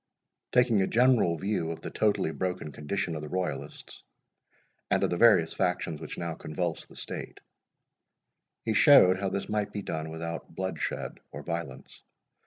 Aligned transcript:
Taking 0.51 0.81
a 0.81 0.87
general 0.87 1.37
view 1.37 1.69
of 1.69 1.81
the 1.81 1.91
totally 1.91 2.31
broken 2.31 2.71
condition 2.71 3.15
of 3.15 3.21
the 3.21 3.29
Royalists, 3.29 4.01
and 4.89 5.03
of 5.03 5.11
the 5.11 5.15
various 5.17 5.53
factions 5.53 6.01
which 6.01 6.17
now 6.17 6.33
convulsed 6.33 6.89
the 6.89 6.95
state, 6.95 7.39
he 8.65 8.73
showed 8.73 9.19
how 9.19 9.29
this 9.29 9.47
might 9.47 9.71
be 9.71 9.83
done 9.83 10.09
without 10.09 10.55
bloodshed 10.55 11.19
or 11.31 11.43
violence. 11.43 12.01